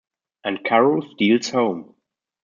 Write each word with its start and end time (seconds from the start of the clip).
"And 0.43 0.65
Carew 0.65 1.01
steals 1.11 1.49
home". 1.51 1.93